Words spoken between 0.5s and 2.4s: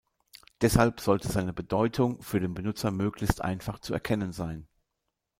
Deshalb sollte seine Bedeutung für